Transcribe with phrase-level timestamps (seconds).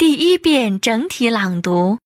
[0.00, 1.98] 第一遍整体朗读。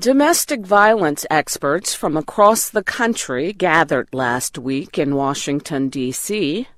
[0.00, 6.68] Domestic violence experts from across the country gathered last week in Washington, D.C.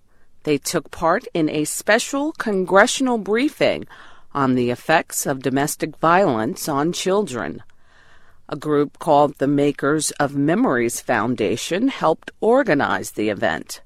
[0.42, 3.86] They took part in a special congressional briefing
[4.34, 7.62] on the effects of domestic violence on children.
[8.48, 13.82] A group called the Makers of Memories Foundation helped organize the event.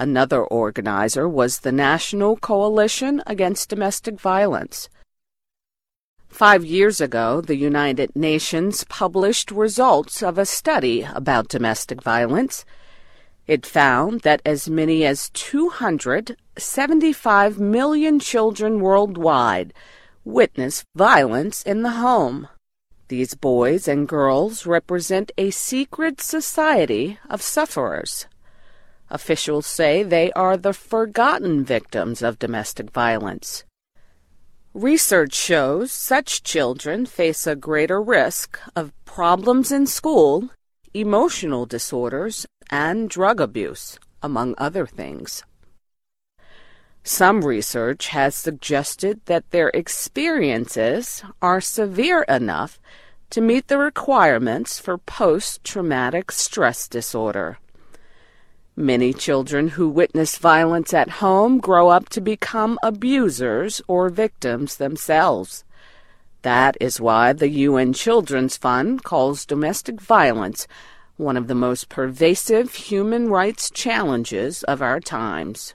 [0.00, 4.88] Another organizer was the National Coalition Against Domestic Violence.
[6.26, 12.64] Five years ago, the United Nations published results of a study about domestic violence.
[13.46, 19.74] It found that as many as 275 million children worldwide
[20.24, 22.48] witness violence in the home.
[23.08, 28.24] These boys and girls represent a secret society of sufferers.
[29.10, 33.64] Officials say they are the forgotten victims of domestic violence.
[34.72, 40.50] Research shows such children face a greater risk of problems in school,
[40.94, 45.42] emotional disorders, and drug abuse, among other things.
[47.02, 52.78] Some research has suggested that their experiences are severe enough
[53.30, 57.58] to meet the requirements for post traumatic stress disorder.
[58.80, 65.64] Many children who witness violence at home grow up to become abusers or victims themselves.
[66.40, 70.66] That is why the UN Children's Fund calls domestic violence
[71.18, 75.74] one of the most pervasive human rights challenges of our times.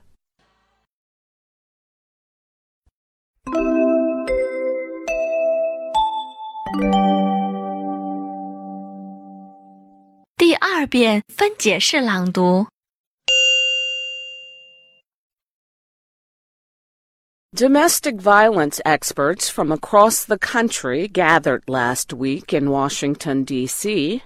[17.56, 24.22] Domestic violence experts from across the country gathered last week in Washington, D.C.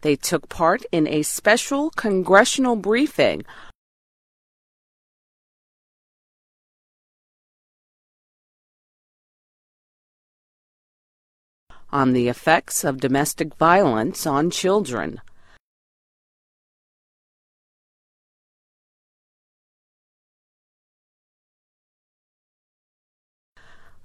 [0.00, 3.44] They took part in a special congressional briefing
[11.92, 15.20] on the effects of domestic violence on children.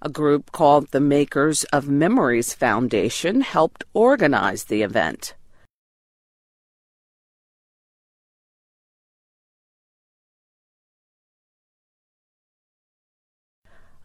[0.01, 5.33] A group called the Makers of Memories Foundation helped organize the event.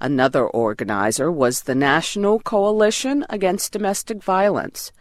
[0.02, 4.92] Another organizer was the National Coalition Against Domestic Violence.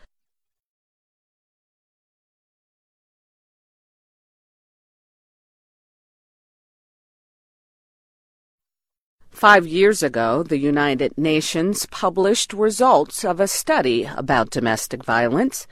[9.29, 15.65] Five years ago, the United Nations published results of a study about domestic violence.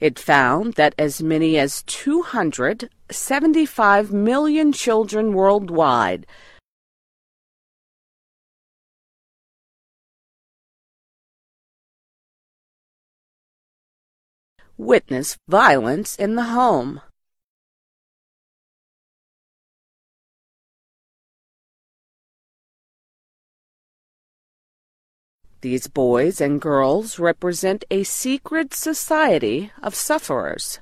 [0.00, 6.26] It found that as many as 275 million children worldwide
[14.80, 17.02] witness violence in the home.
[25.62, 30.80] These boys and girls represent a secret society of sufferers.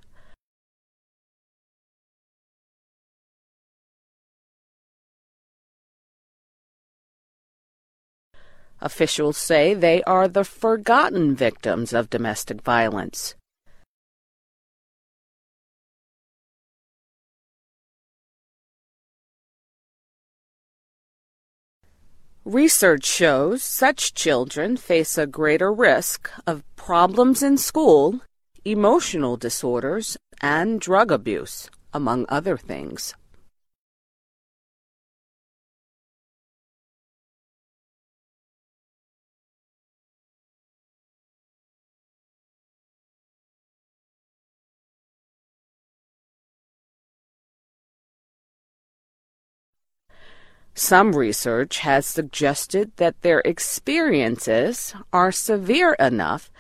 [8.80, 13.34] Officials say they are the forgotten victims of domestic violence.
[22.48, 28.22] Research shows such children face a greater risk of problems in school,
[28.64, 33.14] emotional disorders, and drug abuse, among other things.
[50.78, 56.52] Some research has suggested that their experiences are severe enough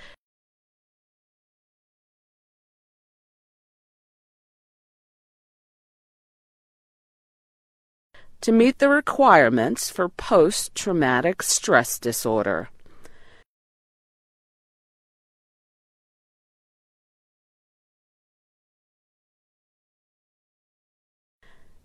[8.40, 12.70] to meet the requirements for post traumatic stress disorder.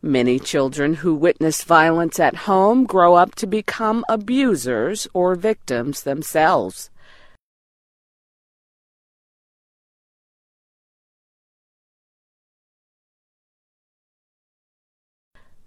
[0.05, 6.89] Many children who witness violence at home grow up to become abusers or victims themselves.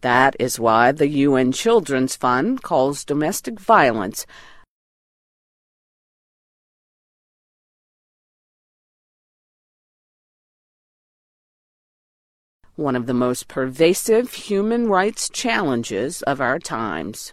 [0.03, 4.27] That is why the UN Children's Fund calls domestic violence
[12.77, 17.33] one of the most pervasive human rights challenges of our times.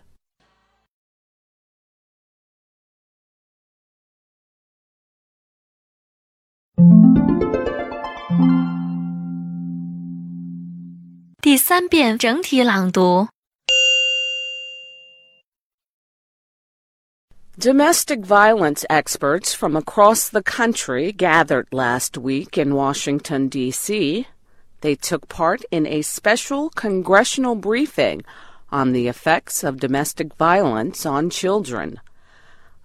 [17.59, 24.25] Domestic violence experts from across the country gathered last week in Washington, D.C.
[24.83, 28.21] They took part in a special congressional briefing
[28.69, 32.01] on the effects of domestic violence on children.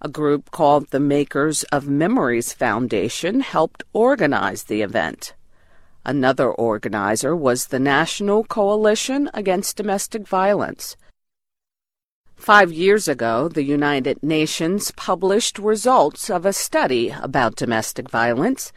[0.01, 5.35] A group called the Makers of Memories Foundation helped organize the event.
[6.05, 10.97] Another organizer was the National Coalition Against Domestic Violence.
[12.37, 18.73] Five years ago, the United Nations published results of a study about domestic violence.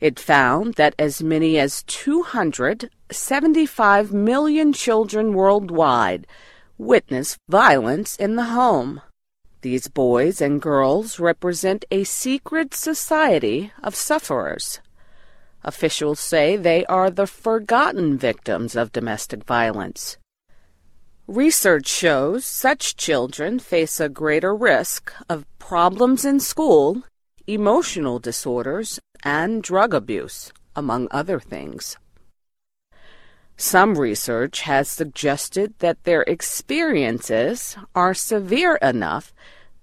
[0.00, 6.26] It found that as many as 275 million children worldwide
[6.78, 9.00] witness violence in the home.
[9.62, 14.80] These boys and girls represent a secret society of sufferers.
[15.62, 20.18] Officials say they are the forgotten victims of domestic violence.
[21.26, 27.02] Research shows such children face a greater risk of problems in school,
[27.46, 31.96] emotional disorders, and drug abuse, among other things.
[33.56, 39.32] Some research has suggested that their experiences are severe enough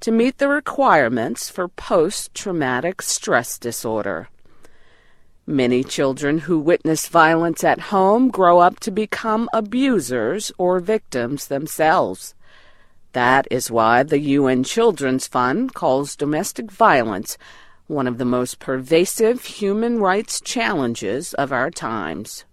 [0.01, 4.27] to meet the requirements for post traumatic stress disorder.
[5.47, 12.35] Many children who witness violence at home grow up to become abusers or victims themselves.
[13.13, 17.37] That is why the UN Children's Fund calls domestic violence
[17.91, 22.45] one of the most pervasive human rights challenges of our times.